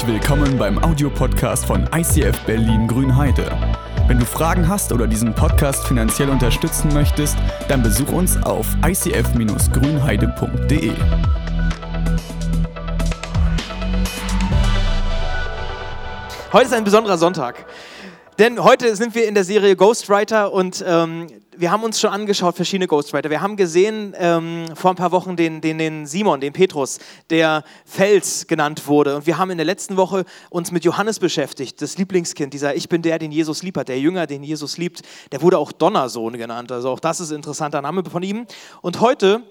[0.00, 3.52] Herzlich willkommen beim Audiopodcast von ICF Berlin Grünheide.
[4.06, 7.36] Wenn du Fragen hast oder diesen Podcast finanziell unterstützen möchtest,
[7.68, 10.92] dann besuch uns auf icf-grünheide.de.
[16.50, 17.66] Heute ist ein besonderer Sonntag.
[18.40, 22.56] Denn heute sind wir in der Serie Ghostwriter und ähm, wir haben uns schon angeschaut,
[22.56, 23.28] verschiedene Ghostwriter.
[23.28, 27.64] Wir haben gesehen ähm, vor ein paar Wochen den, den, den Simon, den Petrus, der
[27.84, 29.16] Fels genannt wurde.
[29.16, 32.88] Und wir haben in der letzten Woche uns mit Johannes beschäftigt, das Lieblingskind, dieser Ich
[32.88, 35.02] bin der, den Jesus liebt hat, der Jünger, den Jesus liebt.
[35.32, 36.72] Der wurde auch Donnersohn genannt.
[36.72, 38.46] Also auch das ist ein interessanter Name von ihm.
[38.80, 39.42] Und heute,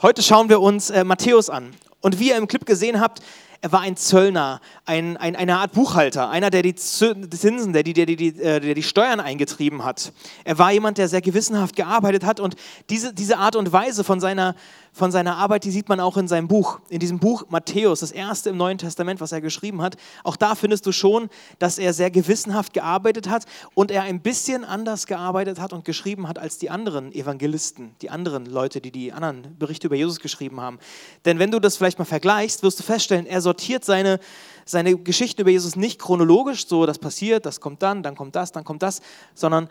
[0.00, 1.74] heute schauen wir uns äh, Matthäus an.
[2.00, 3.20] Und wie ihr im Clip gesehen habt,
[3.62, 7.92] er war ein Zöllner, ein, ein, eine Art Buchhalter, einer, der die Zinsen, der die,
[7.92, 10.12] der, die, äh, der die Steuern eingetrieben hat.
[10.44, 12.56] Er war jemand, der sehr gewissenhaft gearbeitet hat und
[12.88, 14.54] diese, diese Art und Weise von seiner,
[14.92, 16.80] von seiner Arbeit, die sieht man auch in seinem Buch.
[16.88, 19.96] In diesem Buch Matthäus, das erste im Neuen Testament, was er geschrieben hat.
[20.24, 24.64] Auch da findest du schon, dass er sehr gewissenhaft gearbeitet hat und er ein bisschen
[24.64, 29.12] anders gearbeitet hat und geschrieben hat als die anderen Evangelisten, die anderen Leute, die die
[29.12, 30.78] anderen Berichte über Jesus geschrieben haben.
[31.24, 34.18] Denn wenn du das vielleicht mal vergleichst, wirst du feststellen, er sortiert seine,
[34.64, 38.52] seine Geschichten über Jesus nicht chronologisch, so das passiert, das kommt dann, dann kommt das,
[38.52, 39.00] dann kommt das,
[39.34, 39.68] sondern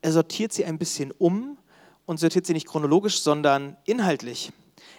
[0.00, 1.56] er sortiert sie ein bisschen um
[2.06, 4.52] und sortiert sie nicht chronologisch, sondern inhaltlich.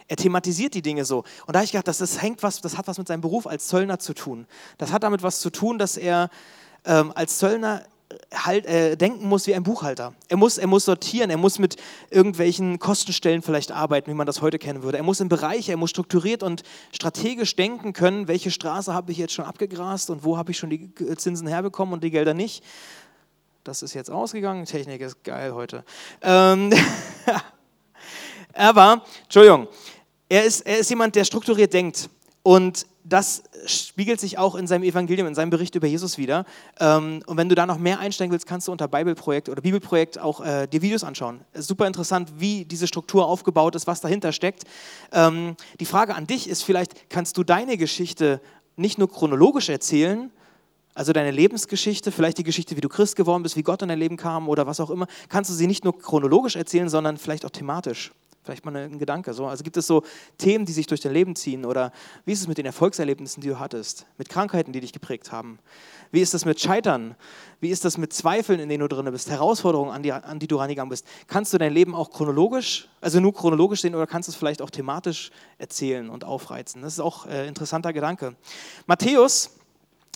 [0.07, 1.19] Er thematisiert die Dinge so.
[1.45, 3.47] Und da habe ich gedacht, das, das, hängt was, das hat was mit seinem Beruf
[3.47, 4.47] als Zöllner zu tun.
[4.77, 6.29] Das hat damit was zu tun, dass er
[6.85, 7.83] ähm, als Zöllner
[8.33, 10.13] halt, äh, denken muss wie ein Buchhalter.
[10.27, 11.77] Er muss, er muss sortieren, er muss mit
[12.09, 14.97] irgendwelchen Kostenstellen vielleicht arbeiten, wie man das heute kennen würde.
[14.97, 19.17] Er muss in Bereiche, er muss strukturiert und strategisch denken können, welche Straße habe ich
[19.17, 22.63] jetzt schon abgegrast und wo habe ich schon die Zinsen herbekommen und die Gelder nicht.
[23.63, 25.83] Das ist jetzt ausgegangen, Technik ist geil heute.
[26.21, 26.71] Ähm
[28.55, 29.67] Aber, Entschuldigung,
[30.29, 32.09] er ist, er ist jemand, der strukturiert denkt.
[32.43, 36.45] Und das spiegelt sich auch in seinem Evangelium, in seinem Bericht über Jesus wieder.
[36.79, 40.19] Ähm, und wenn du da noch mehr einsteigen willst, kannst du unter Bibelprojekt oder Bibelprojekt
[40.19, 41.41] auch äh, die Videos anschauen.
[41.53, 44.63] Super interessant, wie diese Struktur aufgebaut ist, was dahinter steckt.
[45.11, 48.41] Ähm, die Frage an dich ist vielleicht, kannst du deine Geschichte
[48.75, 50.31] nicht nur chronologisch erzählen,
[50.95, 53.99] also deine Lebensgeschichte, vielleicht die Geschichte, wie du Christ geworden bist, wie Gott in dein
[53.99, 57.45] Leben kam oder was auch immer, kannst du sie nicht nur chronologisch erzählen, sondern vielleicht
[57.45, 58.11] auch thematisch.
[58.43, 59.33] Vielleicht mal ein Gedanke.
[59.33, 59.45] So.
[59.45, 60.03] Also gibt es so
[60.37, 61.63] Themen, die sich durch dein Leben ziehen?
[61.63, 61.93] Oder
[62.25, 64.05] wie ist es mit den Erfolgserlebnissen, die du hattest?
[64.17, 65.59] Mit Krankheiten, die dich geprägt haben?
[66.11, 67.15] Wie ist das mit Scheitern?
[67.61, 69.29] Wie ist das mit Zweifeln, in denen du drin bist?
[69.29, 71.07] Herausforderungen, an die, an die du rangegangen bist?
[71.27, 74.61] Kannst du dein Leben auch chronologisch, also nur chronologisch sehen oder kannst du es vielleicht
[74.61, 76.81] auch thematisch erzählen und aufreizen?
[76.81, 78.35] Das ist auch ein äh, interessanter Gedanke.
[78.87, 79.51] Matthäus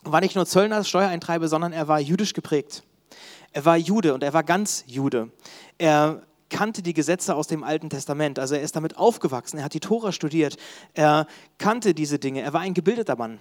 [0.03, 2.83] war nicht nur Zöllner, Steuereintreiber, sondern er war jüdisch geprägt.
[3.53, 5.31] Er war Jude und er war ganz Jude.
[5.77, 8.39] Er kannte die Gesetze aus dem Alten Testament.
[8.39, 10.57] Also er ist damit aufgewachsen, er hat die Tora studiert,
[10.93, 11.27] er
[11.57, 13.39] kannte diese Dinge, er war ein gebildeter Mann.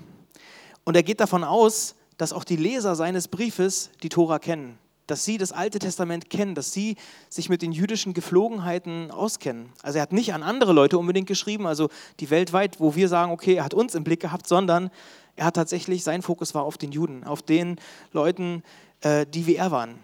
[0.84, 5.24] Und er geht davon aus, dass auch die Leser seines Briefes die Tora kennen, dass
[5.24, 6.96] sie das Alte Testament kennen, dass sie
[7.28, 9.70] sich mit den jüdischen Geflogenheiten auskennen.
[9.82, 11.90] Also er hat nicht an andere Leute unbedingt geschrieben, also
[12.20, 14.90] die weltweit, wo wir sagen, okay, er hat uns im Blick gehabt, sondern
[15.36, 17.78] er hat tatsächlich, sein Fokus war auf den Juden, auf den
[18.12, 18.62] Leuten,
[19.02, 19.98] äh, die wie er waren.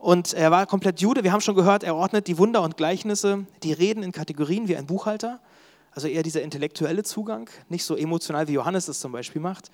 [0.00, 1.24] Und er war komplett Jude.
[1.24, 4.74] Wir haben schon gehört, er ordnet die Wunder und Gleichnisse, die Reden in Kategorien wie
[4.74, 5.40] ein Buchhalter.
[5.92, 9.70] Also eher dieser intellektuelle Zugang, nicht so emotional wie Johannes es zum Beispiel macht.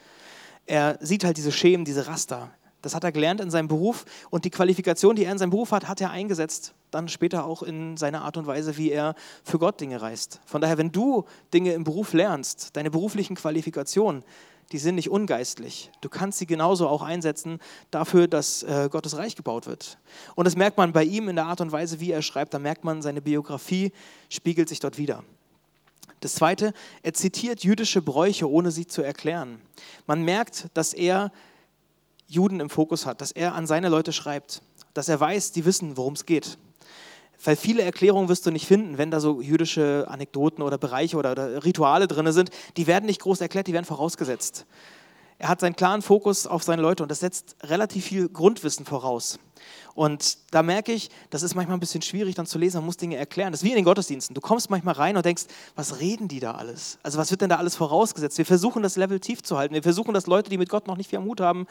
[0.66, 2.50] Er sieht halt diese Schemen, diese Raster.
[2.82, 5.70] Das hat er gelernt in seinem Beruf und die Qualifikation, die er in seinem Beruf
[5.70, 9.60] hat, hat er eingesetzt, dann später auch in seiner Art und Weise, wie er für
[9.60, 10.40] Gott Dinge reißt.
[10.44, 14.24] Von daher, wenn du Dinge im Beruf lernst, deine beruflichen Qualifikationen,
[14.72, 15.90] die sind nicht ungeistlich.
[16.00, 17.60] Du kannst sie genauso auch einsetzen
[17.90, 19.98] dafür, dass äh, Gottes Reich gebaut wird.
[20.34, 22.52] Und das merkt man bei ihm in der Art und Weise, wie er schreibt.
[22.52, 23.92] Da merkt man, seine Biografie
[24.28, 25.22] spiegelt sich dort wieder.
[26.20, 26.72] Das Zweite,
[27.02, 29.60] er zitiert jüdische Bräuche, ohne sie zu erklären.
[30.06, 31.30] Man merkt, dass er
[32.26, 34.62] Juden im Fokus hat, dass er an seine Leute schreibt,
[34.94, 36.58] dass er weiß, die wissen, worum es geht.
[37.44, 41.32] Weil viele Erklärungen wirst du nicht finden, wenn da so jüdische Anekdoten oder Bereiche oder,
[41.32, 42.50] oder Rituale drin sind.
[42.76, 44.66] Die werden nicht groß erklärt, die werden vorausgesetzt.
[45.38, 49.38] Er hat seinen klaren Fokus auf seine Leute und das setzt relativ viel Grundwissen voraus.
[49.96, 52.98] Und da merke ich, das ist manchmal ein bisschen schwierig dann zu lesen, man muss
[52.98, 53.50] Dinge erklären.
[53.50, 54.34] Das ist wie in den Gottesdiensten.
[54.34, 55.44] Du kommst manchmal rein und denkst,
[55.74, 56.98] was reden die da alles?
[57.02, 58.36] Also was wird denn da alles vorausgesetzt?
[58.36, 59.72] Wir versuchen das Level tief zu halten.
[59.72, 61.66] Wir versuchen, dass Leute, die mit Gott noch nicht viel am Hut haben,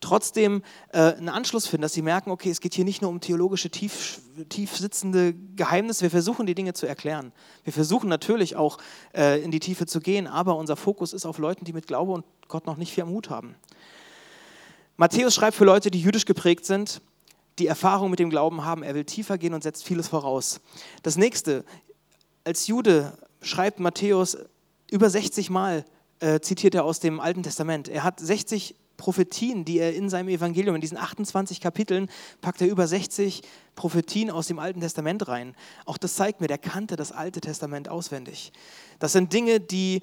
[0.00, 0.62] trotzdem
[0.94, 3.68] äh, einen Anschluss finden, dass sie merken, okay, es geht hier nicht nur um theologische,
[3.68, 6.00] tief, tief sitzende Geheimnisse.
[6.00, 7.32] Wir versuchen, die Dinge zu erklären.
[7.64, 8.78] Wir versuchen natürlich auch
[9.14, 12.12] äh, in die Tiefe zu gehen, aber unser Fokus ist auf Leuten, die mit Glaube
[12.12, 13.56] und Gott noch nicht viel am Hut haben.
[14.96, 17.02] Matthäus schreibt für Leute, die jüdisch geprägt sind,
[17.58, 18.82] die Erfahrung mit dem Glauben haben.
[18.82, 20.60] Er will tiefer gehen und setzt vieles voraus.
[21.02, 21.64] Das nächste,
[22.44, 24.36] als Jude schreibt Matthäus
[24.90, 25.84] über 60 Mal
[26.20, 27.88] äh, zitiert er aus dem Alten Testament.
[27.88, 32.10] Er hat 60 Prophetien, die er in seinem Evangelium, in diesen 28 Kapiteln,
[32.40, 33.42] packt er über 60
[33.76, 35.54] Prophetien aus dem Alten Testament rein.
[35.86, 38.52] Auch das zeigt mir, der kannte das Alte Testament auswendig.
[38.98, 40.02] Das sind Dinge, die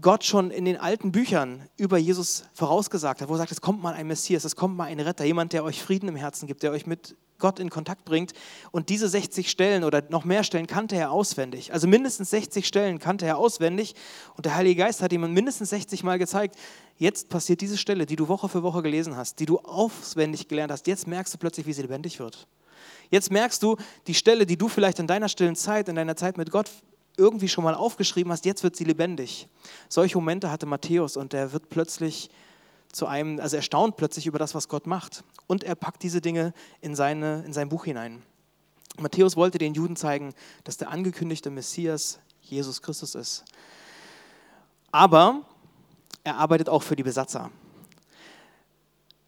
[0.00, 3.82] Gott schon in den alten Büchern über Jesus vorausgesagt hat, wo er sagt, es kommt
[3.82, 6.62] mal ein Messias, es kommt mal ein Retter, jemand, der euch Frieden im Herzen gibt,
[6.62, 8.34] der euch mit Gott in Kontakt bringt.
[8.72, 11.72] Und diese 60 Stellen oder noch mehr Stellen kannte er auswendig.
[11.72, 13.94] Also mindestens 60 Stellen kannte er auswendig.
[14.36, 16.56] Und der Heilige Geist hat ihm mindestens 60 Mal gezeigt,
[16.98, 20.72] jetzt passiert diese Stelle, die du Woche für Woche gelesen hast, die du auswendig gelernt
[20.72, 20.86] hast.
[20.86, 22.46] Jetzt merkst du plötzlich, wie sie lebendig wird.
[23.10, 23.76] Jetzt merkst du,
[24.06, 26.68] die Stelle, die du vielleicht in deiner stillen Zeit, in deiner Zeit mit Gott
[27.16, 29.48] irgendwie schon mal aufgeschrieben hast, jetzt wird sie lebendig.
[29.88, 32.30] Solche Momente hatte Matthäus und er wird plötzlich
[32.92, 35.24] zu einem, also er staunt plötzlich über das, was Gott macht.
[35.46, 38.22] Und er packt diese Dinge in, seine, in sein Buch hinein.
[38.98, 40.32] Matthäus wollte den Juden zeigen,
[40.64, 43.44] dass der angekündigte Messias Jesus Christus ist.
[44.90, 45.42] Aber
[46.24, 47.50] er arbeitet auch für die Besatzer.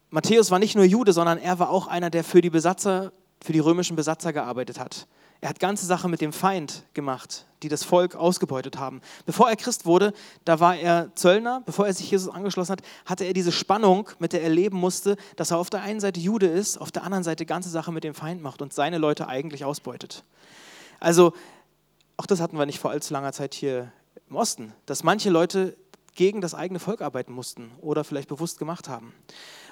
[0.09, 3.53] Matthäus war nicht nur Jude, sondern er war auch einer, der für die Besatzer, für
[3.53, 5.07] die römischen Besatzer gearbeitet hat.
[5.41, 9.01] Er hat ganze Sache mit dem Feind gemacht, die das Volk ausgebeutet haben.
[9.25, 10.11] Bevor er Christ wurde,
[10.43, 11.61] da war er Zöllner.
[11.65, 15.15] Bevor er sich Jesus angeschlossen hat, hatte er diese Spannung, mit der er leben musste,
[15.37, 18.03] dass er auf der einen Seite Jude ist, auf der anderen Seite ganze Sache mit
[18.03, 20.25] dem Feind macht und seine Leute eigentlich ausbeutet.
[20.99, 21.31] Also,
[22.17, 23.93] auch das hatten wir nicht vor allzu langer Zeit hier
[24.29, 25.77] im Osten, dass manche Leute
[26.15, 29.13] gegen das eigene Volk arbeiten mussten oder vielleicht bewusst gemacht haben.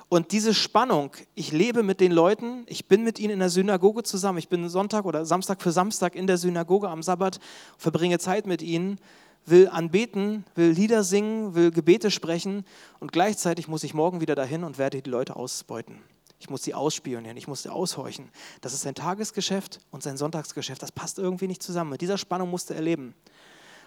[0.10, 4.04] Und diese Spannung, ich lebe mit den Leuten, ich bin mit ihnen in der Synagoge
[4.04, 7.40] zusammen, ich bin Sonntag oder Samstag für Samstag in der Synagoge am Sabbat,
[7.78, 9.00] verbringe Zeit mit ihnen,
[9.46, 12.64] will anbeten, will Lieder singen, will Gebete sprechen
[13.00, 16.02] und gleichzeitig muss ich morgen wieder dahin und werde die Leute ausbeuten.
[16.40, 18.30] Ich muss sie ausspionieren, ich muss sie aushorchen.
[18.62, 20.84] Das ist sein Tagesgeschäft und sein Sonntagsgeschäft.
[20.84, 21.90] Das passt irgendwie nicht zusammen.
[21.90, 23.16] Mit dieser Spannung musste er leben.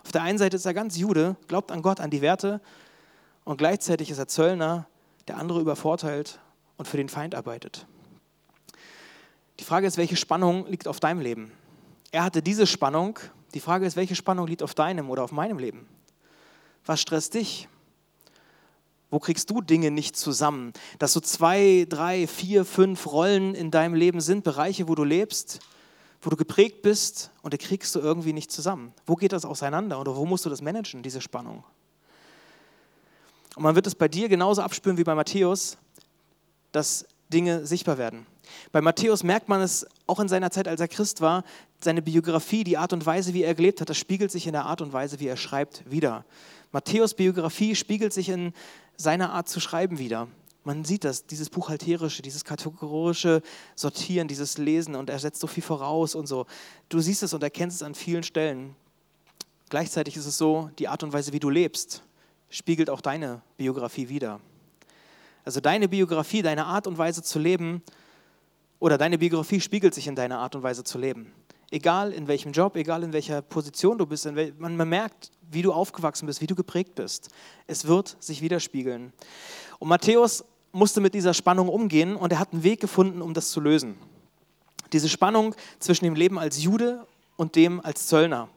[0.04, 2.60] Auf der einen Seite ist er ganz Jude, glaubt an Gott, an die Werte
[3.44, 4.86] und gleichzeitig ist er Zöllner,
[5.30, 6.40] der andere übervorteilt
[6.76, 7.86] und für den Feind arbeitet.
[9.60, 11.52] Die Frage ist, welche Spannung liegt auf deinem Leben?
[12.10, 13.20] Er hatte diese Spannung.
[13.54, 15.86] Die Frage ist, welche Spannung liegt auf deinem oder auf meinem Leben?
[16.84, 17.68] Was stresst dich?
[19.08, 20.72] Wo kriegst du Dinge nicht zusammen?
[20.98, 25.60] Dass so zwei, drei, vier, fünf Rollen in deinem Leben sind, Bereiche, wo du lebst,
[26.22, 28.92] wo du geprägt bist und die kriegst du irgendwie nicht zusammen.
[29.06, 31.62] Wo geht das auseinander oder wo musst du das managen, diese Spannung?
[33.56, 35.76] Und man wird es bei dir genauso abspüren wie bei Matthäus,
[36.72, 38.26] dass Dinge sichtbar werden.
[38.72, 41.44] Bei Matthäus merkt man es auch in seiner Zeit, als er Christ war,
[41.80, 44.66] seine Biografie, die Art und Weise, wie er gelebt hat, das spiegelt sich in der
[44.66, 46.24] Art und Weise, wie er schreibt, wieder.
[46.72, 48.52] Matthäus Biografie spiegelt sich in
[48.96, 50.28] seiner Art zu schreiben wieder.
[50.62, 53.40] Man sieht das, dieses buchhalterische, dieses kategorische
[53.74, 56.46] Sortieren, dieses Lesen und er setzt so viel voraus und so.
[56.90, 58.76] Du siehst es und erkennst es an vielen Stellen.
[59.70, 62.02] Gleichzeitig ist es so, die Art und Weise, wie du lebst,
[62.50, 64.40] spiegelt auch deine Biografie wider.
[65.44, 67.82] Also deine Biografie, deine Art und Weise zu leben,
[68.80, 71.32] oder deine Biografie spiegelt sich in deiner Art und Weise zu leben.
[71.70, 74.26] Egal in welchem Job, egal in welcher Position du bist,
[74.58, 77.28] man, merkt, wie du aufgewachsen bist, wie du geprägt bist.
[77.66, 79.12] Es wird sich widerspiegeln.
[79.78, 83.50] Und Matthäus musste mit dieser Spannung umgehen und er hat einen Weg gefunden, um das
[83.50, 83.96] zu lösen.
[84.92, 87.06] Diese Spannung zwischen dem Leben als Jude
[87.36, 88.48] und dem als Zöllner.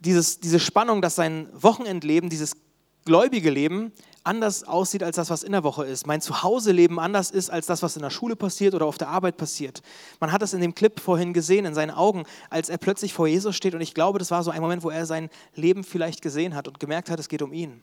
[0.00, 2.56] Dieses, diese Spannung, dass sein Wochenendleben, dieses
[3.04, 3.92] gläubige Leben
[4.24, 6.06] anders aussieht als das, was in der Woche ist.
[6.06, 9.36] Mein Zuhause-Leben anders ist als das, was in der Schule passiert oder auf der Arbeit
[9.36, 9.82] passiert.
[10.18, 13.26] Man hat das in dem Clip vorhin gesehen, in seinen Augen, als er plötzlich vor
[13.26, 13.74] Jesus steht.
[13.74, 16.66] Und ich glaube, das war so ein Moment, wo er sein Leben vielleicht gesehen hat
[16.66, 17.82] und gemerkt hat, es geht um ihn.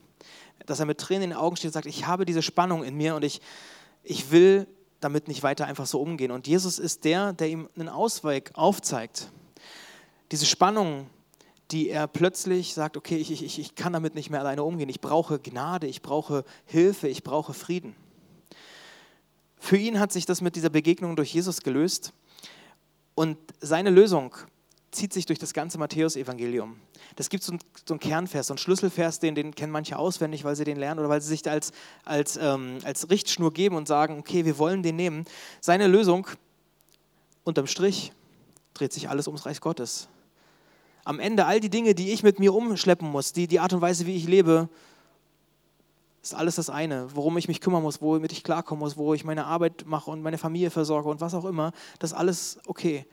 [0.66, 2.96] Dass er mit Tränen in den Augen steht und sagt, ich habe diese Spannung in
[2.96, 3.40] mir und ich,
[4.02, 4.66] ich will
[5.00, 6.32] damit nicht weiter einfach so umgehen.
[6.32, 9.30] Und Jesus ist der, der ihm einen Ausweg aufzeigt.
[10.30, 11.08] Diese Spannung,
[11.72, 14.88] die er plötzlich sagt, okay, ich, ich, ich kann damit nicht mehr alleine umgehen.
[14.88, 17.96] Ich brauche Gnade, ich brauche Hilfe, ich brauche Frieden.
[19.58, 22.12] Für ihn hat sich das mit dieser Begegnung durch Jesus gelöst
[23.14, 24.34] und seine Lösung
[24.90, 26.76] zieht sich durch das ganze Matthäus-Evangelium.
[27.16, 30.56] Das gibt so, so einen Kernvers, so einen Schlüsselvers, den, den kennen manche auswendig, weil
[30.56, 31.72] sie den lernen oder weil sie sich als,
[32.04, 35.24] als, ähm, als Richtschnur geben und sagen, okay, wir wollen den nehmen.
[35.60, 36.26] Seine Lösung,
[37.44, 38.12] unterm Strich,
[38.74, 40.08] dreht sich alles ums Reich Gottes
[41.04, 43.80] am Ende all die Dinge, die ich mit mir umschleppen muss, die, die Art und
[43.80, 44.68] Weise, wie ich lebe,
[46.22, 49.24] ist alles das eine, worum ich mich kümmern muss, womit ich klarkommen muss, wo ich
[49.24, 53.04] meine Arbeit mache und meine Familie versorge und was auch immer, das ist alles okay.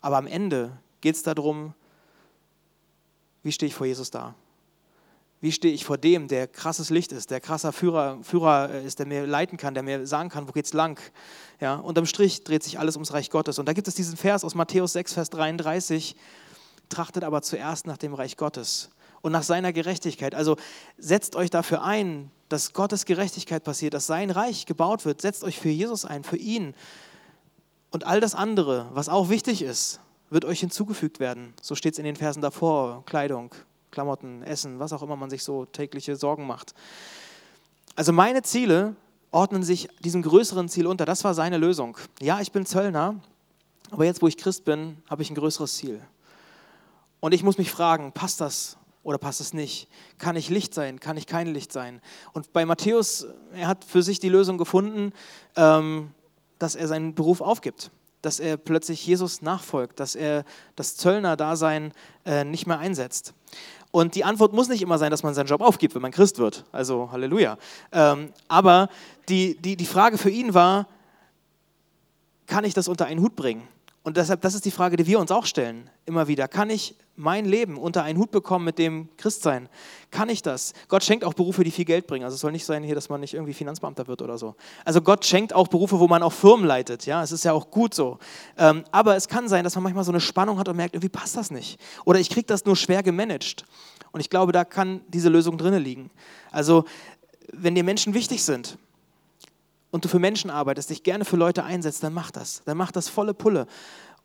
[0.00, 1.74] Aber am Ende geht es darum,
[3.44, 4.34] wie stehe ich vor Jesus da?
[5.40, 9.06] Wie stehe ich vor dem, der krasses Licht ist, der krasser Führer, Führer ist, der
[9.06, 10.98] mir leiten kann, der mir sagen kann, wo geht's lang?
[11.60, 13.60] Ja, unterm Strich dreht sich alles ums Reich Gottes.
[13.60, 16.16] Und da gibt es diesen Vers aus Matthäus 6, Vers 33,
[16.88, 18.90] trachtet aber zuerst nach dem Reich Gottes
[19.22, 20.34] und nach seiner Gerechtigkeit.
[20.34, 20.56] Also
[20.98, 25.20] setzt euch dafür ein, dass Gottes Gerechtigkeit passiert, dass sein Reich gebaut wird.
[25.20, 26.74] Setzt euch für Jesus ein, für ihn.
[27.90, 30.00] Und all das andere, was auch wichtig ist,
[30.30, 31.54] wird euch hinzugefügt werden.
[31.60, 33.04] So steht es in den Versen davor.
[33.06, 33.54] Kleidung,
[33.90, 36.74] Klamotten, Essen, was auch immer man sich so tägliche Sorgen macht.
[37.94, 38.94] Also meine Ziele
[39.30, 41.04] ordnen sich diesem größeren Ziel unter.
[41.04, 41.96] Das war seine Lösung.
[42.20, 43.16] Ja, ich bin Zöllner,
[43.90, 46.00] aber jetzt, wo ich Christ bin, habe ich ein größeres Ziel.
[47.20, 49.88] Und ich muss mich fragen, passt das oder passt es nicht?
[50.18, 51.00] Kann ich Licht sein?
[51.00, 52.00] Kann ich kein Licht sein?
[52.32, 55.12] Und bei Matthäus, er hat für sich die Lösung gefunden,
[55.56, 56.10] ähm,
[56.58, 57.90] dass er seinen Beruf aufgibt,
[58.22, 60.44] dass er plötzlich Jesus nachfolgt, dass er
[60.74, 61.92] das Zöllner-Dasein
[62.24, 63.34] äh, nicht mehr einsetzt.
[63.92, 66.38] Und die Antwort muss nicht immer sein, dass man seinen Job aufgibt, wenn man Christ
[66.38, 66.64] wird.
[66.72, 67.56] Also Halleluja.
[67.92, 68.88] Ähm, aber
[69.28, 70.86] die, die, die Frage für ihn war,
[72.46, 73.66] kann ich das unter einen Hut bringen?
[74.06, 76.46] Und deshalb, das ist die Frage, die wir uns auch stellen, immer wieder.
[76.46, 79.68] Kann ich mein Leben unter einen Hut bekommen mit dem Christsein?
[80.12, 80.74] Kann ich das?
[80.86, 82.24] Gott schenkt auch Berufe, die viel Geld bringen.
[82.24, 84.54] Also es soll nicht sein hier, dass man nicht irgendwie Finanzbeamter wird oder so.
[84.84, 87.04] Also Gott schenkt auch Berufe, wo man auch Firmen leitet.
[87.04, 88.20] Ja, es ist ja auch gut so.
[88.56, 91.08] Ähm, aber es kann sein, dass man manchmal so eine Spannung hat und merkt, irgendwie
[91.08, 91.80] passt das nicht.
[92.04, 93.64] Oder ich kriege das nur schwer gemanagt.
[94.12, 96.12] Und ich glaube, da kann diese Lösung drinne liegen.
[96.52, 96.84] Also
[97.52, 98.78] wenn dir Menschen wichtig sind,
[99.90, 102.62] und du für Menschen arbeitest, dich gerne für Leute einsetzt, dann mach das.
[102.64, 103.66] Dann mach das volle Pulle.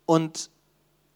[0.06, 0.50] Und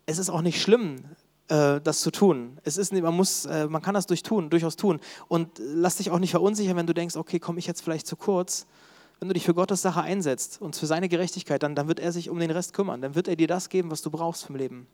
[0.06, 1.04] es ist auch nicht schlimm,
[1.48, 2.58] äh, das zu tun.
[2.64, 5.00] Es ist, man, muss, äh, man kann das durch tun, durchaus tun.
[5.28, 8.16] Und lass dich auch nicht verunsichern, wenn du denkst, okay, komme ich jetzt vielleicht zu
[8.16, 8.66] kurz.
[9.18, 12.12] Wenn du dich für Gottes Sache einsetzt und für seine Gerechtigkeit, dann, dann wird er
[12.12, 13.00] sich um den Rest kümmern.
[13.00, 14.86] Dann wird er dir das geben, was du brauchst vom Leben.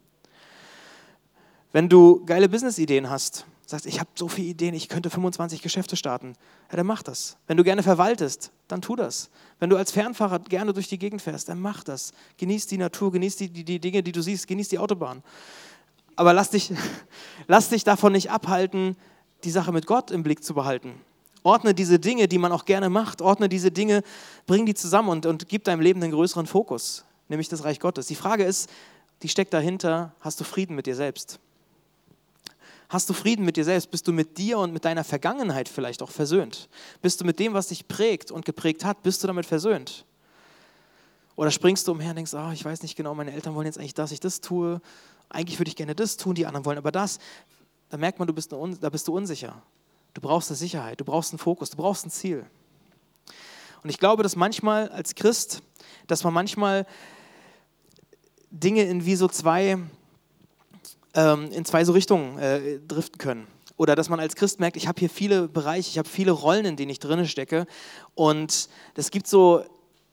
[1.73, 5.97] Wenn du geile Business-Ideen hast, sagst, ich habe so viele Ideen, ich könnte 25 Geschäfte
[5.97, 6.35] starten,
[6.71, 7.37] ja, dann mach das.
[7.47, 9.31] Wenn du gerne verwaltest, dann tu das.
[9.59, 12.13] Wenn du als Fernfahrer gerne durch die Gegend fährst, dann mach das.
[12.39, 15.23] Genieß die Natur, genieß die, die, die Dinge, die du siehst, genieß die Autobahn.
[16.17, 16.73] Aber lass dich,
[17.49, 18.97] lass dich davon nicht abhalten,
[19.45, 20.95] die Sache mit Gott im Blick zu behalten.
[21.43, 24.03] Ordne diese Dinge, die man auch gerne macht, ordne diese Dinge,
[24.47, 28.07] bring die zusammen und, und gib deinem Leben einen größeren Fokus, nämlich das Reich Gottes.
[28.07, 28.71] Die Frage ist,
[29.23, 31.41] die steckt dahinter, hast du Frieden mit dir selbst?
[32.93, 33.91] Hast du Frieden mit dir selbst?
[33.91, 36.69] Bist du mit dir und mit deiner Vergangenheit vielleicht auch versöhnt?
[37.01, 40.05] Bist du mit dem, was dich prägt und geprägt hat, bist du damit versöhnt?
[41.35, 43.79] Oder springst du umher und denkst, oh, ich weiß nicht genau, meine Eltern wollen jetzt
[43.79, 44.83] eigentlich, dass ich das tue.
[45.31, 47.19] Eigentlich würde ich gerne das tun, die anderen wollen aber das.
[47.89, 49.63] Da merkt man, du bist, da bist du unsicher.
[50.13, 52.45] Du brauchst eine Sicherheit, du brauchst einen Fokus, du brauchst ein Ziel.
[53.83, 55.63] Und ich glaube, dass manchmal als Christ,
[56.09, 56.87] dass man manchmal
[58.51, 59.79] Dinge in wie so zwei
[61.15, 63.47] ähm, in zwei so Richtungen äh, driften können.
[63.77, 66.65] Oder dass man als Christ merkt, ich habe hier viele Bereiche, ich habe viele Rollen,
[66.65, 67.67] in denen ich drinne stecke.
[68.15, 69.65] Und es gibt so,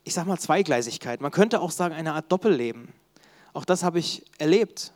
[0.04, 1.22] ich sag mal, Zweigleisigkeit.
[1.22, 2.90] Man könnte auch sagen, eine Art Doppelleben.
[3.54, 4.94] Auch das habe ich erlebt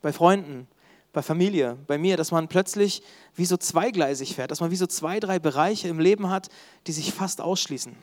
[0.00, 0.68] bei Freunden,
[1.12, 3.02] bei Familie, bei mir, dass man plötzlich
[3.34, 6.48] wie so zweigleisig fährt, dass man wie so zwei, drei Bereiche im Leben hat,
[6.86, 7.94] die sich fast ausschließen.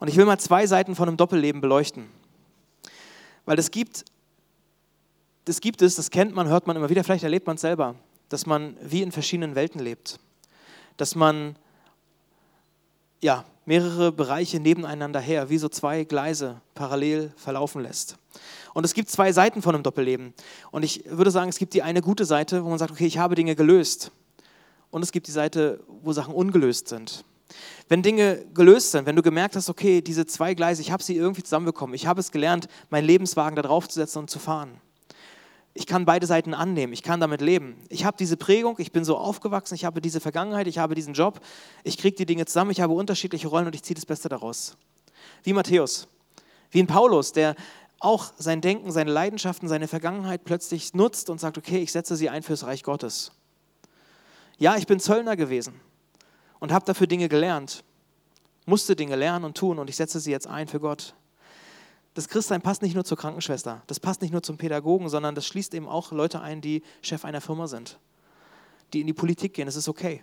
[0.00, 2.08] Und ich will mal zwei Seiten von einem Doppelleben beleuchten.
[3.44, 4.04] Weil es gibt
[5.44, 7.96] das gibt es, das kennt man, hört man immer wieder, vielleicht erlebt man es selber,
[8.28, 10.18] dass man wie in verschiedenen Welten lebt.
[10.96, 11.56] Dass man
[13.20, 18.16] ja, mehrere Bereiche nebeneinander her, wie so zwei Gleise parallel verlaufen lässt.
[18.74, 20.34] Und es gibt zwei Seiten von einem Doppelleben.
[20.70, 23.18] Und ich würde sagen, es gibt die eine gute Seite, wo man sagt, okay, ich
[23.18, 24.10] habe Dinge gelöst.
[24.90, 27.24] Und es gibt die Seite, wo Sachen ungelöst sind.
[27.88, 31.16] Wenn Dinge gelöst sind, wenn du gemerkt hast, okay, diese zwei Gleise, ich habe sie
[31.16, 34.80] irgendwie zusammenbekommen, ich habe es gelernt, meinen Lebenswagen da drauf zu setzen und zu fahren
[35.76, 37.76] ich kann beide Seiten annehmen, ich kann damit leben.
[37.88, 41.14] Ich habe diese Prägung, ich bin so aufgewachsen, ich habe diese Vergangenheit, ich habe diesen
[41.14, 41.40] Job,
[41.82, 44.76] ich kriege die Dinge zusammen, ich habe unterschiedliche Rollen und ich ziehe das Beste daraus.
[45.42, 46.06] Wie Matthäus,
[46.70, 47.56] wie ein Paulus, der
[47.98, 52.28] auch sein Denken, seine Leidenschaften, seine Vergangenheit plötzlich nutzt und sagt, okay, ich setze sie
[52.30, 53.32] ein fürs Reich Gottes.
[54.58, 55.80] Ja, ich bin Zöllner gewesen
[56.60, 57.82] und habe dafür Dinge gelernt,
[58.64, 61.14] musste Dinge lernen und tun und ich setze sie jetzt ein für Gott
[62.14, 65.46] das Christsein passt nicht nur zur Krankenschwester, das passt nicht nur zum Pädagogen, sondern das
[65.46, 67.98] schließt eben auch Leute ein, die Chef einer Firma sind,
[68.92, 69.66] die in die Politik gehen.
[69.66, 70.22] Das ist okay.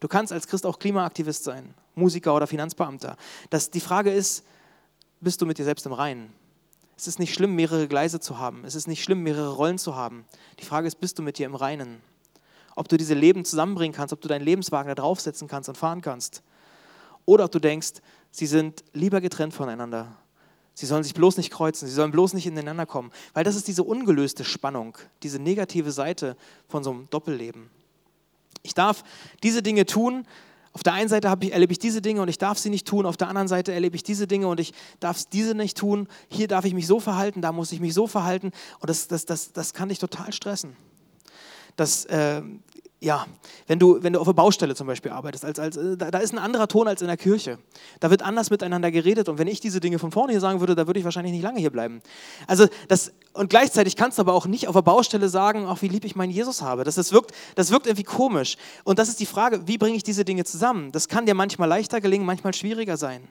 [0.00, 3.16] Du kannst als Christ auch Klimaaktivist sein, Musiker oder Finanzbeamter.
[3.50, 4.44] Das, die Frage ist,
[5.20, 6.32] bist du mit dir selbst im Reinen?
[6.96, 8.64] Es ist nicht schlimm, mehrere Gleise zu haben.
[8.64, 10.24] Es ist nicht schlimm, mehrere Rollen zu haben.
[10.60, 12.00] Die Frage ist, bist du mit dir im Reinen?
[12.76, 16.00] Ob du diese Leben zusammenbringen kannst, ob du deinen Lebenswagen da draufsetzen kannst und fahren
[16.00, 16.42] kannst.
[17.24, 17.94] Oder ob du denkst,
[18.30, 20.16] sie sind lieber getrennt voneinander.
[20.74, 23.68] Sie sollen sich bloß nicht kreuzen, sie sollen bloß nicht ineinander kommen, weil das ist
[23.68, 26.36] diese ungelöste Spannung, diese negative Seite
[26.68, 27.70] von so einem Doppelleben.
[28.62, 29.04] Ich darf
[29.42, 30.26] diese Dinge tun,
[30.72, 33.04] auf der einen Seite ich, erlebe ich diese Dinge und ich darf sie nicht tun,
[33.04, 36.08] auf der anderen Seite erlebe ich diese Dinge und ich darf diese nicht tun.
[36.28, 39.26] Hier darf ich mich so verhalten, da muss ich mich so verhalten und das, das,
[39.26, 40.76] das, das kann dich total stressen.
[41.76, 42.42] dass äh,
[43.02, 43.26] ja,
[43.66, 46.18] wenn du, wenn du auf der Baustelle zum Beispiel arbeitest, als, als, äh, da, da,
[46.18, 47.58] ist ein anderer Ton als in der Kirche.
[47.98, 50.76] Da wird anders miteinander geredet und wenn ich diese Dinge von vorne hier sagen würde,
[50.76, 52.00] da würde ich wahrscheinlich nicht lange hier bleiben.
[52.46, 55.88] Also das, und gleichzeitig kannst du aber auch nicht auf der Baustelle sagen, ach, wie
[55.88, 56.84] lieb ich meinen Jesus habe.
[56.84, 58.56] Das, das, wirkt, das wirkt irgendwie komisch.
[58.84, 60.92] Und das ist die Frage, wie bringe ich diese Dinge zusammen?
[60.92, 63.26] Das kann dir manchmal leichter gelingen, manchmal schwieriger sein.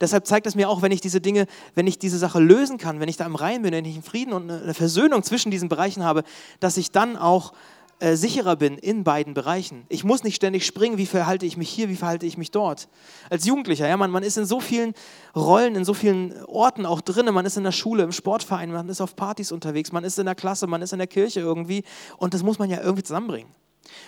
[0.00, 3.00] Deshalb zeigt es mir auch, wenn ich diese Dinge, wenn ich diese Sache lösen kann,
[3.00, 5.68] wenn ich da im Rein bin, wenn ich einen Frieden und eine Versöhnung zwischen diesen
[5.68, 6.22] Bereichen habe,
[6.60, 7.52] dass ich dann auch
[8.00, 9.84] äh, sicherer bin in beiden Bereichen.
[9.88, 12.88] Ich muss nicht ständig springen, wie verhalte ich mich hier, wie verhalte ich mich dort.
[13.28, 14.94] Als Jugendlicher, ja, man, man ist in so vielen
[15.36, 17.32] Rollen, in so vielen Orten auch drin.
[17.32, 20.26] Man ist in der Schule, im Sportverein, man ist auf Partys unterwegs, man ist in
[20.26, 21.84] der Klasse, man ist in der Kirche irgendwie.
[22.16, 23.50] Und das muss man ja irgendwie zusammenbringen.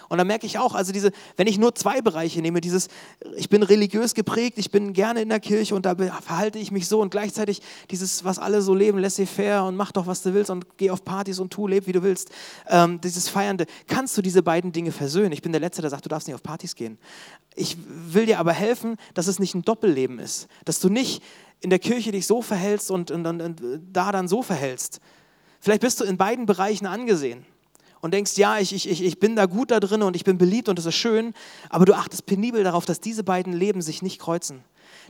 [0.08, 2.88] Und da merke ich auch, also diese, wenn ich nur zwei Bereiche nehme, dieses,
[3.36, 6.88] ich bin religiös geprägt, ich bin gerne in der Kirche und da verhalte ich mich
[6.88, 10.50] so und gleichzeitig dieses, was alle so leben, laissez-faire und mach doch, was du willst
[10.50, 12.30] und geh auf Partys und tu, leb, wie du willst,
[12.68, 15.32] ähm, dieses Feiernde, kannst du diese beiden Dinge versöhnen?
[15.32, 16.98] Ich bin der Letzte, der sagt, du darfst nicht auf Partys gehen.
[17.54, 21.22] Ich will dir aber helfen, dass es nicht ein Doppelleben ist, dass du nicht
[21.60, 23.62] in der Kirche dich so verhältst und, und, und, und
[23.92, 25.00] da dann so verhältst.
[25.60, 27.46] Vielleicht bist du in beiden Bereichen angesehen
[28.02, 30.68] und denkst, ja, ich, ich, ich bin da gut da drin und ich bin beliebt
[30.68, 31.32] und das ist schön,
[31.70, 34.62] aber du achtest penibel darauf, dass diese beiden Leben sich nicht kreuzen.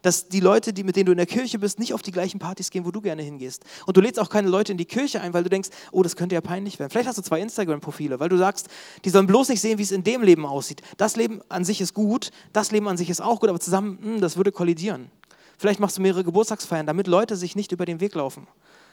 [0.02, 2.38] Dass die Leute, die, mit denen du in der Kirche bist, nicht auf die gleichen
[2.38, 3.64] Partys gehen, wo du gerne hingehst.
[3.86, 6.16] Und du lädst auch keine Leute in die Kirche ein, weil du denkst, oh, das
[6.16, 6.90] könnte ja peinlich werden.
[6.90, 8.68] Vielleicht hast du zwei Instagram-Profile, weil du sagst,
[9.04, 10.82] die sollen bloß nicht sehen, wie es in dem Leben aussieht.
[10.98, 13.98] Das Leben an sich ist gut, das Leben an sich ist auch gut, aber zusammen,
[14.00, 15.10] mh, hm, das würde kollidieren.
[15.56, 18.46] Vielleicht machst du mehrere Geburtstagsfeiern, damit Leute sich nicht über den Weg laufen.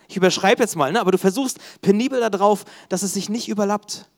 [0.09, 0.99] Ich überschreibe jetzt mal, ne?
[0.99, 4.09] aber du versuchst penibel darauf, dass es sich nicht überlappt.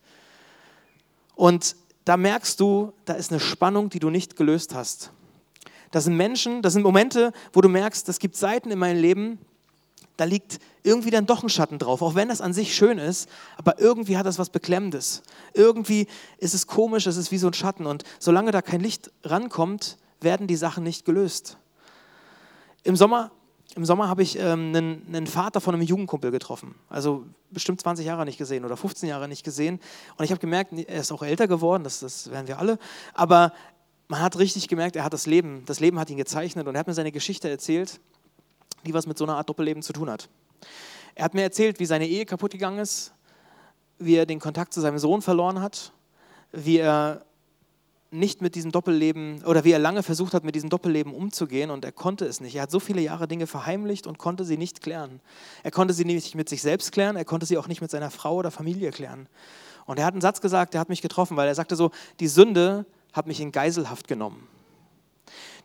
[1.36, 5.12] Und da merkst du, da ist eine Spannung, die du nicht gelöst hast.
[5.92, 9.38] Das sind Menschen, das sind Momente, wo du merkst, es gibt Seiten in meinem Leben,
[10.16, 13.28] da liegt irgendwie dann doch ein Schatten drauf, auch wenn das an sich schön ist,
[13.58, 15.24] aber irgendwie hat das was Beklemmendes.
[15.54, 16.08] Irgendwie
[16.38, 19.98] ist es komisch, es ist wie so ein Schatten und solange da kein Licht rankommt,
[20.22, 21.58] werden die Sachen nicht gelöst.
[22.84, 23.32] Im Sommer
[23.76, 26.76] im Sommer habe ich ähm, einen, einen, Vater von einem Jugendkumpel getroffen.
[26.90, 29.80] Also bestimmt 20 Jahre nicht gesehen oder 15 Jahre nicht gesehen.
[30.18, 32.78] Und ich habe gemerkt, er ist auch älter geworden, das, das werden wir alle.
[33.14, 33.54] Aber
[34.10, 36.80] man hat richtig gemerkt, er hat das Leben, das Leben hat ihn gezeichnet und er
[36.80, 38.02] hat mir seine Geschichte erzählt,
[38.86, 40.28] die was mit so einer Art Doppelleben zu tun hat.
[41.16, 43.14] Er hat mir erzählt, wie seine Ehe kaputt gegangen ist,
[44.00, 45.94] wie er den Kontakt zu seinem Sohn verloren hat,
[46.52, 47.26] wie er
[48.12, 51.86] nicht mit diesem Doppelleben oder wie er lange versucht hat, mit diesem Doppelleben umzugehen und
[51.86, 52.56] er konnte es nicht.
[52.56, 55.22] Er hat so viele Jahre Dinge verheimlicht und konnte sie nicht klären.
[55.64, 58.12] Er konnte sie nicht mit sich selbst klären, er konnte sie auch nicht mit seiner
[58.12, 59.28] Frau oder Familie klären.
[59.86, 62.28] Und er hat einen Satz gesagt, der hat mich getroffen, weil er sagte so, die
[62.28, 64.48] Sünde hat mich in Geiselhaft genommen.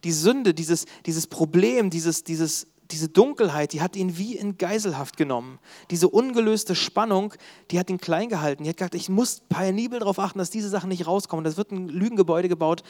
[0.05, 5.17] Die Sünde, dieses, dieses Problem, dieses, dieses diese Dunkelheit, die hat ihn wie in Geiselhaft
[5.17, 5.59] genommen.
[5.91, 7.35] Diese ungelöste Spannung,
[7.71, 8.65] die hat ihn klein gehalten.
[8.65, 11.45] Die hat gesagt, ich muss penibel darauf achten, dass diese Sachen nicht rauskommen.
[11.45, 12.83] Das wird ein Lügengebäude gebaut,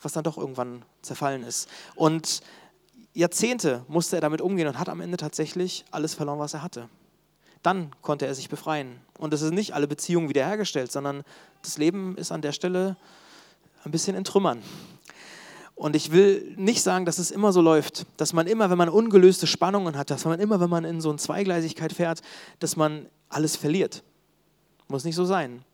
[0.00, 1.68] was dann doch irgendwann zerfallen ist.
[1.94, 2.40] Und
[3.14, 6.88] Jahrzehnte musste er damit umgehen und hat am Ende tatsächlich alles verloren, was er hatte.
[7.62, 9.00] Dann konnte er sich befreien.
[9.18, 11.22] Und es ist nicht alle Beziehungen wiederhergestellt, sondern
[11.62, 12.96] das Leben ist an der Stelle
[13.84, 14.62] ein bisschen in Trümmern.
[15.74, 18.88] Und ich will nicht sagen, dass es immer so läuft, dass man immer, wenn man
[18.88, 22.20] ungelöste Spannungen hat, dass man immer, wenn man in so eine Zweigleisigkeit fährt,
[22.58, 24.02] dass man alles verliert.
[24.88, 25.64] Muss nicht so sein.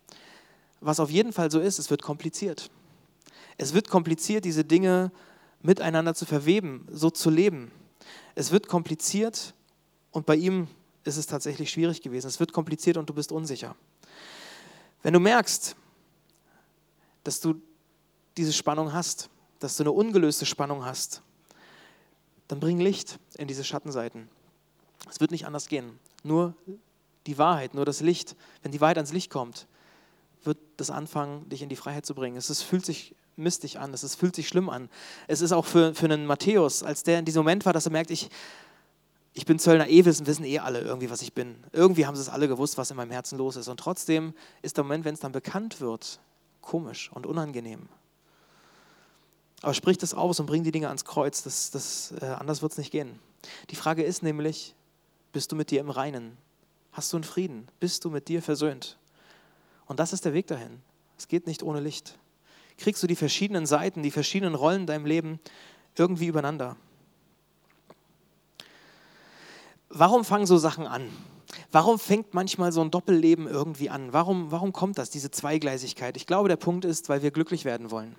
[0.81, 2.71] Was auf jeden Fall so ist, es wird kompliziert.
[3.57, 5.11] Es wird kompliziert, diese Dinge
[5.61, 7.73] miteinander zu verweben, so zu leben.
[8.37, 9.55] Es wird kompliziert
[10.13, 10.69] und bei ihm
[11.05, 12.29] ist es tatsächlich schwierig gewesen.
[12.29, 13.75] Es wird kompliziert und du bist unsicher.
[15.03, 15.75] Wenn du merkst,
[17.25, 17.61] dass du
[18.37, 21.23] diese Spannung hast, dass du eine ungelöste Spannung hast,
[22.49, 24.29] dann bring Licht in diese Schattenseiten.
[25.11, 25.99] Es wird nicht anders gehen.
[26.23, 26.55] Nur
[27.27, 29.67] die Wahrheit, nur das Licht, wenn die Wahrheit ans Licht kommt,
[30.45, 32.37] wird das anfangen, dich in die Freiheit zu bringen.
[32.37, 34.89] Es ist, fühlt sich mistig an, es ist, fühlt sich schlimm an.
[35.27, 37.93] Es ist auch für, für einen Matthäus, als der in diesem Moment war, dass er
[37.93, 38.31] merkt, ich,
[39.35, 41.57] ich bin Zöllner eh wissen, wissen eh alle irgendwie, was ich bin.
[41.73, 43.69] Irgendwie haben sie es alle gewusst, was in meinem Herzen los ist.
[43.69, 46.21] Und trotzdem ist der Moment, wenn es dann bekannt wird,
[46.61, 47.89] komisch und unangenehm.
[49.63, 51.43] Aber sprich das aus und bring die Dinge ans Kreuz.
[51.43, 53.19] Das, das, äh, anders wird es nicht gehen.
[53.71, 54.75] Die Frage ist nämlich,
[55.33, 56.37] bist du mit dir im Reinen?
[56.93, 57.69] Hast du einen Frieden?
[57.81, 58.99] Bist du mit dir versöhnt?
[59.87, 60.81] Und das ist der Weg dahin.
[61.17, 62.19] Es geht nicht ohne Licht.
[62.77, 65.41] Kriegst du die verschiedenen Seiten, die verschiedenen Rollen in deinem Leben
[65.97, 66.77] irgendwie übereinander?
[69.89, 71.09] Warum fangen so Sachen an?
[71.73, 74.13] Warum fängt manchmal so ein Doppelleben irgendwie an?
[74.13, 76.17] Warum, warum kommt das, diese Zweigleisigkeit?
[76.17, 78.15] Ich glaube, der Punkt ist, weil wir glücklich werden wollen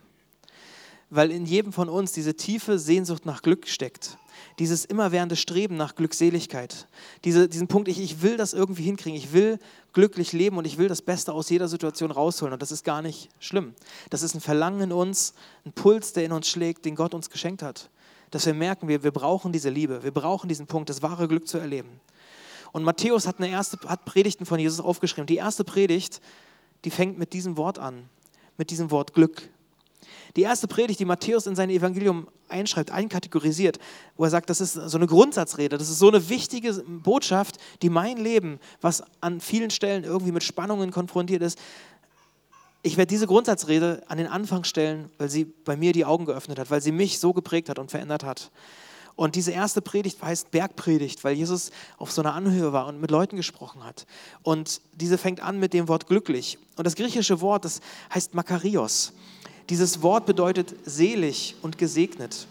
[1.10, 4.18] weil in jedem von uns diese tiefe Sehnsucht nach Glück steckt.
[4.60, 6.88] Dieses immerwährende Streben nach Glückseligkeit.
[7.24, 9.18] Diese, diesen Punkt, ich, ich will das irgendwie hinkriegen.
[9.18, 9.60] Ich will
[9.94, 12.54] glücklich leben und ich will das Beste aus jeder Situation rausholen.
[12.54, 13.74] Und das ist gar nicht schlimm.
[14.10, 15.34] Das ist ein Verlangen in uns,
[15.66, 17.90] ein Puls, der in uns schlägt, den Gott uns geschenkt hat.
[18.32, 20.04] Dass wir merken, wir, wir brauchen diese Liebe.
[20.04, 22.00] Wir brauchen diesen Punkt, das wahre Glück zu erleben.
[22.72, 25.26] Und Matthäus hat, eine erste, hat Predigten von Jesus aufgeschrieben.
[25.26, 26.22] Die erste Predigt,
[26.86, 28.08] die fängt mit diesem Wort an,
[28.58, 29.50] mit diesem Wort Glück.
[30.36, 33.80] Die erste Predigt, die Matthäus in sein Evangelium einschreibt, einkategorisiert,
[34.18, 37.90] wo er sagt, das ist so eine Grundsatzrede, das ist so eine wichtige Botschaft, die
[37.90, 41.60] mein Leben, was an vielen Stellen irgendwie mit Spannungen konfrontiert ist,
[42.82, 46.60] ich werde diese Grundsatzrede an den Anfang stellen, weil sie bei mir die Augen geöffnet
[46.60, 48.52] hat, weil sie mich so geprägt hat und verändert hat.
[49.18, 53.12] Und diese erste Predigt heißt Bergpredigt, weil Jesus auf so einer Anhöhe war und mit
[53.12, 54.06] Leuten gesprochen hat.
[54.44, 56.58] Und diese fängt an mit dem Wort glücklich.
[56.78, 57.82] Und das griechische Wort, das
[58.14, 59.12] heißt Makarios.
[59.70, 62.48] Dieses Wort bedeutet selig und gesegnet.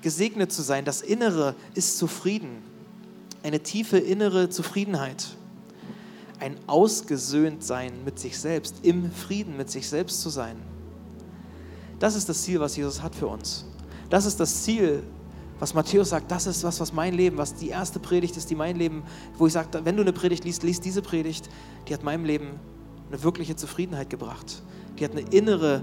[0.00, 2.62] Gesegnet zu sein, das Innere ist zufrieden.
[3.42, 5.26] Eine tiefe innere Zufriedenheit.
[6.38, 10.56] Ein ausgesöhnt sein mit sich selbst, im Frieden mit sich selbst zu sein.
[11.98, 13.64] Das ist das Ziel, was Jesus hat für uns.
[14.10, 15.02] Das ist das Ziel,
[15.58, 18.56] was Matthäus sagt, das ist was, was mein Leben, was die erste Predigt ist, die
[18.56, 19.04] mein Leben,
[19.38, 21.48] wo ich sage, wenn du eine Predigt liest, liest diese Predigt,
[21.88, 22.58] die hat meinem Leben
[23.08, 24.62] eine wirkliche Zufriedenheit gebracht.
[24.98, 25.82] Die hat eine innere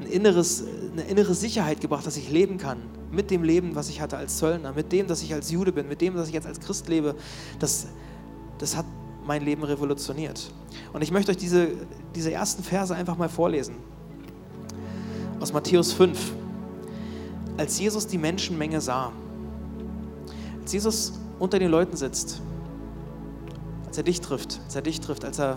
[0.00, 2.78] ein inneres, eine innere Sicherheit gebracht, dass ich leben kann.
[3.10, 5.88] Mit dem Leben, was ich hatte als Zöllner, mit dem, dass ich als Jude bin,
[5.88, 7.14] mit dem, dass ich jetzt als Christ lebe.
[7.58, 7.86] Das,
[8.58, 8.86] das hat
[9.24, 10.50] mein Leben revolutioniert.
[10.92, 11.68] Und ich möchte euch diese,
[12.14, 13.76] diese ersten Verse einfach mal vorlesen.
[15.40, 16.32] Aus Matthäus 5.
[17.56, 19.12] Als Jesus die Menschenmenge sah,
[20.60, 22.40] als Jesus unter den Leuten sitzt,
[23.86, 25.56] als er dich trifft, als er dich trifft, als er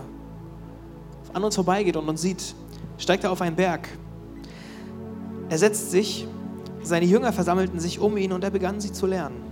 [1.32, 2.54] an uns vorbeigeht und uns sieht,
[2.98, 3.88] steigt er auf einen Berg
[5.48, 6.26] er setzt sich,
[6.82, 9.42] seine Jünger versammelten sich um ihn und er begann sie zu lernen.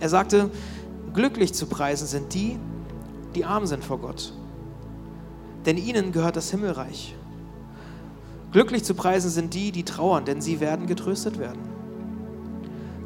[0.00, 0.50] Er sagte,
[1.14, 2.58] glücklich zu preisen sind die,
[3.34, 4.32] die arm sind vor Gott,
[5.64, 7.14] denn ihnen gehört das Himmelreich.
[8.52, 11.60] Glücklich zu preisen sind die, die trauern, denn sie werden getröstet werden.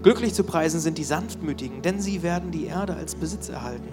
[0.03, 3.89] Glücklich zu preisen sind die Sanftmütigen, denn sie werden die Erde als Besitz erhalten.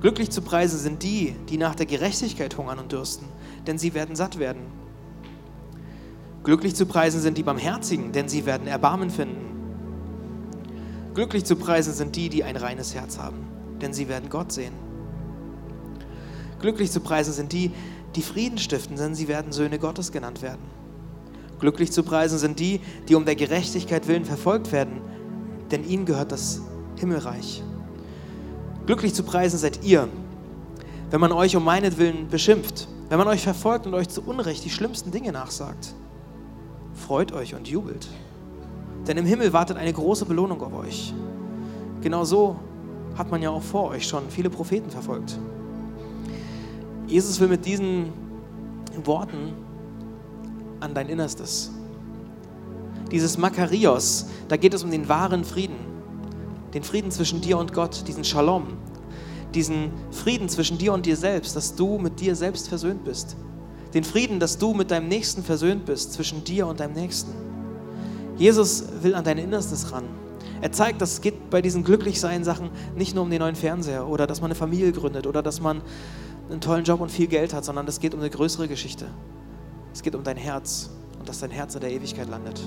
[0.00, 3.26] Glücklich zu preisen sind die, die nach der Gerechtigkeit hungern und dürsten,
[3.66, 4.62] denn sie werden satt werden.
[6.48, 9.50] Glücklich zu preisen sind die Barmherzigen, denn sie werden Erbarmen finden.
[11.12, 13.46] Glücklich zu preisen sind die, die ein reines Herz haben,
[13.82, 14.72] denn sie werden Gott sehen.
[16.58, 17.72] Glücklich zu preisen sind die,
[18.16, 20.62] die Frieden stiften, denn sie werden Söhne Gottes genannt werden.
[21.60, 22.80] Glücklich zu preisen sind die,
[23.10, 25.02] die um der Gerechtigkeit willen verfolgt werden,
[25.70, 26.62] denn ihnen gehört das
[26.96, 27.62] Himmelreich.
[28.86, 30.08] Glücklich zu preisen seid ihr,
[31.10, 34.70] wenn man euch um meinetwillen beschimpft, wenn man euch verfolgt und euch zu Unrecht die
[34.70, 35.94] schlimmsten Dinge nachsagt
[36.98, 38.08] freut euch und jubelt.
[39.06, 41.14] Denn im Himmel wartet eine große Belohnung auf euch.
[42.02, 42.56] Genau so
[43.16, 45.38] hat man ja auch vor euch schon viele Propheten verfolgt.
[47.06, 48.12] Jesus will mit diesen
[49.04, 49.54] Worten
[50.80, 51.72] an dein Innerstes.
[53.10, 55.76] Dieses Makarios, da geht es um den wahren Frieden.
[56.74, 58.66] Den Frieden zwischen dir und Gott, diesen Shalom.
[59.54, 63.36] Diesen Frieden zwischen dir und dir selbst, dass du mit dir selbst versöhnt bist.
[63.94, 67.32] Den Frieden, dass du mit deinem Nächsten versöhnt bist, zwischen dir und deinem Nächsten.
[68.36, 70.04] Jesus will an dein Innerstes ran.
[70.60, 74.26] Er zeigt, dass es geht bei diesen Glücklichsein-Sachen nicht nur um den neuen Fernseher oder
[74.26, 75.82] dass man eine Familie gründet oder dass man
[76.50, 79.06] einen tollen Job und viel Geld hat, sondern es geht um eine größere Geschichte.
[79.92, 82.60] Es geht um dein Herz und dass dein Herz in der Ewigkeit landet.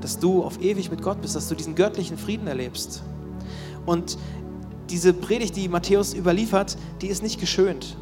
[0.00, 3.02] Dass du auf ewig mit Gott bist, dass du diesen göttlichen Frieden erlebst.
[3.86, 4.16] Und
[4.88, 7.96] diese Predigt, die Matthäus überliefert, die ist nicht geschönt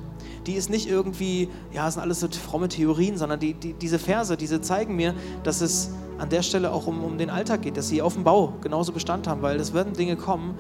[0.49, 3.99] die ist nicht irgendwie, ja, das sind alles so fromme Theorien, sondern die, die, diese
[3.99, 7.77] Verse, diese zeigen mir, dass es an der Stelle auch um, um den Alltag geht,
[7.77, 10.55] dass sie auf dem Bau genauso Bestand haben, weil es werden Dinge kommen,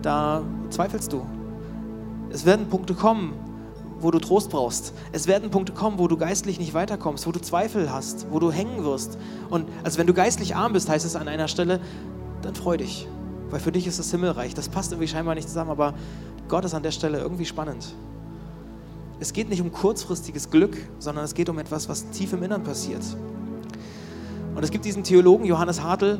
[0.00, 1.26] da zweifelst du.
[2.30, 3.34] Es werden Punkte kommen,
[3.98, 4.94] wo du Trost brauchst.
[5.10, 8.52] Es werden Punkte kommen, wo du geistlich nicht weiterkommst, wo du Zweifel hast, wo du
[8.52, 9.18] hängen wirst.
[9.50, 11.80] Und also wenn du geistlich arm bist, heißt es an einer Stelle,
[12.42, 13.08] dann freu dich,
[13.50, 14.54] weil für dich ist das Himmelreich.
[14.54, 15.94] Das passt irgendwie scheinbar nicht zusammen, aber
[16.46, 17.92] Gott ist an der Stelle irgendwie spannend
[19.22, 22.64] es geht nicht um kurzfristiges Glück, sondern es geht um etwas, was tief im Innern
[22.64, 23.02] passiert.
[24.54, 26.18] Und es gibt diesen Theologen Johannes Hartl,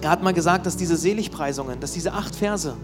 [0.00, 2.74] er hat mal gesagt, dass diese Seligpreisungen, dass diese acht Verse,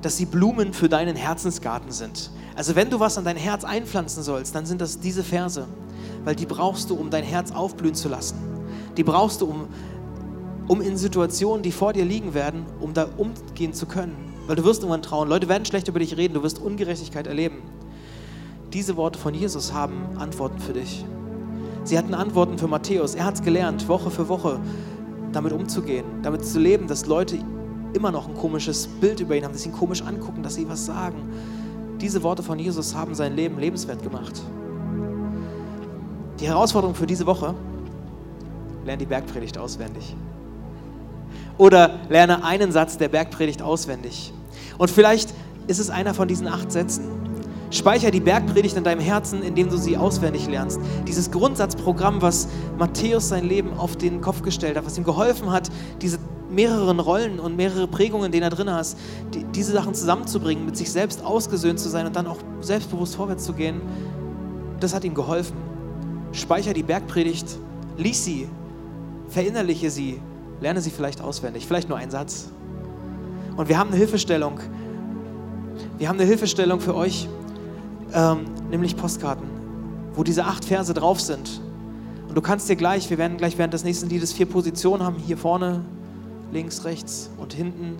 [0.00, 2.30] dass sie Blumen für deinen Herzensgarten sind.
[2.54, 5.66] Also wenn du was an dein Herz einpflanzen sollst, dann sind das diese Verse,
[6.24, 8.36] weil die brauchst du, um dein Herz aufblühen zu lassen.
[8.96, 9.68] Die brauchst du, um,
[10.68, 14.16] um in Situationen, die vor dir liegen werden, um da umgehen zu können.
[14.46, 15.28] Weil du wirst irgendwann trauen.
[15.28, 17.58] Leute werden schlecht über dich reden, du wirst Ungerechtigkeit erleben.
[18.72, 21.04] Diese Worte von Jesus haben Antworten für dich.
[21.84, 23.14] Sie hatten Antworten für Matthäus.
[23.14, 24.60] Er hat es gelernt, Woche für Woche
[25.32, 27.38] damit umzugehen, damit zu leben, dass Leute
[27.92, 30.68] immer noch ein komisches Bild über ihn haben, dass sie ihn komisch angucken, dass sie
[30.68, 31.16] was sagen.
[32.00, 34.40] Diese Worte von Jesus haben sein Leben lebenswert gemacht.
[36.40, 37.54] Die Herausforderung für diese Woche,
[38.84, 40.16] lerne die Bergpredigt auswendig.
[41.58, 44.32] Oder lerne einen Satz der Bergpredigt auswendig.
[44.78, 45.34] Und vielleicht
[45.66, 47.21] ist es einer von diesen acht Sätzen.
[47.72, 50.78] Speicher die Bergpredigt in deinem Herzen, indem du sie auswendig lernst.
[51.08, 55.70] Dieses Grundsatzprogramm, was Matthäus sein Leben auf den Kopf gestellt hat, was ihm geholfen hat,
[56.02, 56.18] diese
[56.50, 58.98] mehreren Rollen und mehrere Prägungen, die er drin hast,
[59.32, 63.44] die, diese Sachen zusammenzubringen, mit sich selbst ausgesöhnt zu sein und dann auch selbstbewusst vorwärts
[63.44, 63.80] zu gehen,
[64.78, 65.56] das hat ihm geholfen.
[66.32, 67.56] Speicher die Bergpredigt,
[67.96, 68.48] lies sie,
[69.28, 70.20] verinnerliche sie,
[70.60, 72.50] lerne sie vielleicht auswendig, vielleicht nur einen Satz.
[73.56, 74.60] Und wir haben eine Hilfestellung.
[75.96, 77.28] Wir haben eine Hilfestellung für euch,
[78.14, 79.48] ähm, nämlich Postkarten,
[80.14, 81.60] wo diese acht Verse drauf sind.
[82.28, 85.16] Und du kannst dir gleich, wir werden gleich während des nächsten Liedes vier Positionen haben,
[85.16, 85.84] hier vorne,
[86.52, 87.98] links, rechts und hinten,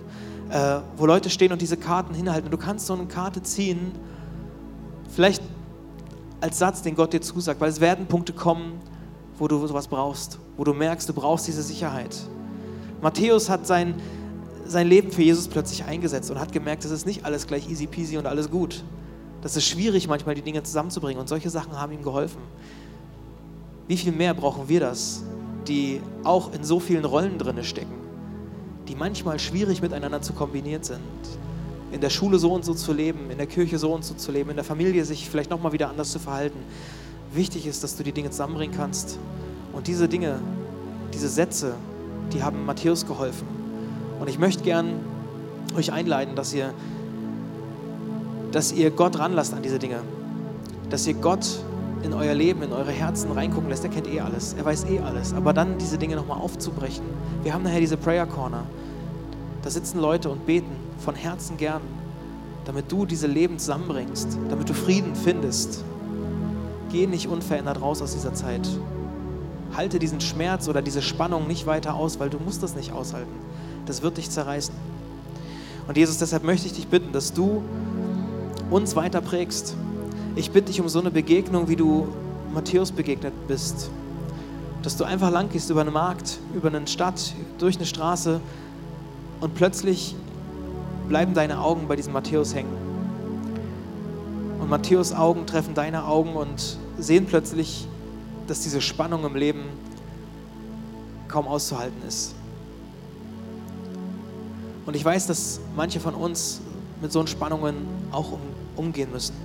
[0.49, 2.45] äh, wo Leute stehen und diese Karten hinhalten.
[2.45, 3.91] Und du kannst so eine Karte ziehen,
[5.09, 5.43] vielleicht
[6.41, 8.79] als Satz, den Gott dir zusagt, weil es werden Punkte kommen,
[9.37, 12.15] wo du sowas brauchst, wo du merkst, du brauchst diese Sicherheit.
[13.01, 13.95] Matthäus hat sein,
[14.65, 17.87] sein Leben für Jesus plötzlich eingesetzt und hat gemerkt, es ist nicht alles gleich easy
[17.87, 18.83] peasy und alles gut.
[19.43, 22.39] Das ist schwierig, manchmal die Dinge zusammenzubringen und solche Sachen haben ihm geholfen.
[23.89, 25.21] Wie viel mehr brauchen wir das,
[25.67, 27.93] die auch in so vielen Rollen drin stecken,
[28.87, 31.01] die manchmal schwierig miteinander zu kombinieren sind?
[31.91, 34.31] In der Schule so und so zu leben, in der Kirche so und so zu
[34.31, 36.59] leben, in der Familie sich vielleicht nochmal wieder anders zu verhalten.
[37.33, 39.19] Wichtig ist, dass du die Dinge zusammenbringen kannst.
[39.73, 40.39] Und diese Dinge,
[41.13, 41.75] diese Sätze,
[42.31, 43.45] die haben Matthäus geholfen.
[44.21, 45.01] Und ich möchte gern
[45.75, 46.73] euch einleiten, dass ihr
[48.53, 49.99] dass ihr Gott ranlasst an diese Dinge.
[50.89, 51.45] Dass ihr Gott
[52.03, 53.83] in euer Leben, in eure Herzen reingucken lässt.
[53.83, 55.33] Er kennt eh alles, er weiß eh alles.
[55.33, 57.03] Aber dann diese Dinge nochmal aufzubrechen.
[57.41, 58.63] Wir haben nachher diese Prayer Corner.
[59.63, 61.81] Da sitzen Leute und beten von Herzen gern,
[62.65, 65.83] damit du diese Leben zusammenbringst, damit du Frieden findest.
[66.91, 68.69] Geh nicht unverändert raus aus dieser Zeit.
[69.75, 73.33] Halte diesen Schmerz oder diese Spannung nicht weiter aus, weil du musst das nicht aushalten.
[73.87, 74.75] Das wird dich zerreißen.
[75.87, 77.63] Und Jesus, deshalb möchte ich dich bitten, dass du
[78.69, 79.75] uns weiter prägst.
[80.35, 82.07] Ich bitte dich um so eine Begegnung, wie du
[82.53, 83.89] Matthäus begegnet bist.
[84.81, 88.41] Dass du einfach lang gehst über einen Markt, über eine Stadt, durch eine Straße
[89.39, 90.15] und plötzlich
[91.07, 92.71] bleiben deine Augen bei diesem Matthäus hängen.
[94.59, 97.87] Und Matthäus Augen treffen deine Augen und sehen plötzlich,
[98.47, 99.63] dass diese Spannung im Leben
[101.27, 102.35] kaum auszuhalten ist.
[104.85, 106.61] Und ich weiß, dass manche von uns
[107.01, 107.75] mit so Spannungen
[108.11, 108.39] auch um,
[108.75, 109.35] umgehen müssen.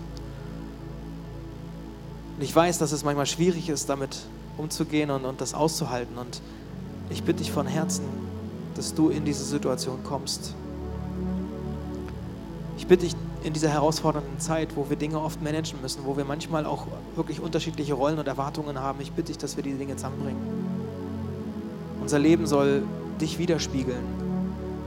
[2.37, 4.17] Und ich weiß, dass es manchmal schwierig ist, damit
[4.57, 6.17] umzugehen und, und das auszuhalten.
[6.19, 6.41] Und
[7.11, 8.05] ich bitte dich von Herzen,
[8.75, 10.55] dass du in diese Situation kommst.
[12.77, 16.25] Ich bitte dich in dieser herausfordernden Zeit, wo wir Dinge oft managen müssen, wo wir
[16.25, 16.87] manchmal auch
[17.17, 20.41] wirklich unterschiedliche Rollen und Erwartungen haben, ich bitte dich, dass wir diese Dinge zusammenbringen.
[22.01, 22.83] Unser Leben soll
[23.21, 24.03] dich widerspiegeln.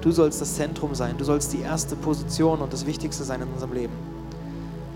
[0.02, 3.48] Du sollst das Zentrum sein, du sollst die erste Position und das Wichtigste sein in
[3.48, 3.94] unserem Leben.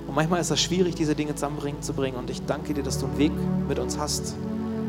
[0.07, 2.19] Und manchmal ist es schwierig, diese Dinge zusammenzubringen.
[2.19, 3.31] Und ich danke dir, dass du einen Weg
[3.67, 4.35] mit uns hast,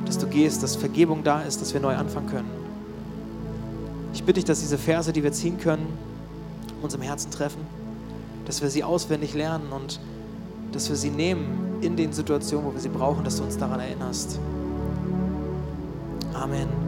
[0.04, 2.50] dass du gehst, dass Vergebung da ist, dass wir neu anfangen können.
[4.12, 5.86] Ich bitte dich, dass diese Verse, die wir ziehen können,
[6.82, 7.60] uns im Herzen treffen,
[8.46, 10.00] dass wir sie auswendig lernen und
[10.72, 13.80] dass wir sie nehmen in den Situationen, wo wir sie brauchen, dass du uns daran
[13.80, 14.38] erinnerst.
[16.34, 16.85] Amen.